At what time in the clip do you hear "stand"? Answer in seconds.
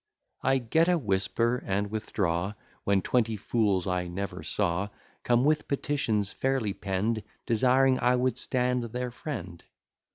8.39-8.85